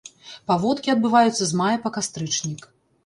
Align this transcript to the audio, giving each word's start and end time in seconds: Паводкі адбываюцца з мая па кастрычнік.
Паводкі 0.51 0.93
адбываюцца 0.95 1.43
з 1.49 1.59
мая 1.63 1.75
па 1.85 1.89
кастрычнік. 1.99 2.61